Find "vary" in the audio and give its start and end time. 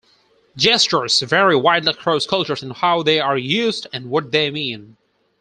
1.19-1.55